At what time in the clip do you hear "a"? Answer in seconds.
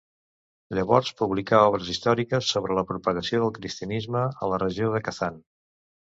4.47-4.51